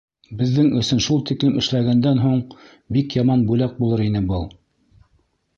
Беҙҙең 0.37 0.69
өсөн 0.79 1.01
шул 1.07 1.19
тиклем 1.31 1.59
эшләгәндән 1.61 2.21
һуң 2.23 2.41
бик 2.97 3.19
яман 3.21 3.45
бүләк 3.53 3.77
булыр 3.83 4.07
ине 4.07 4.27
был. 4.33 4.53